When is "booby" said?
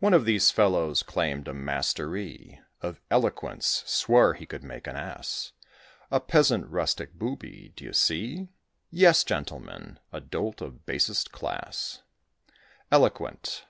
7.14-7.72